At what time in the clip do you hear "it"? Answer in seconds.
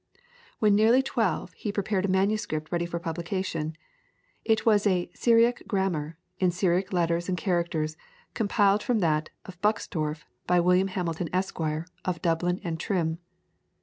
4.43-4.65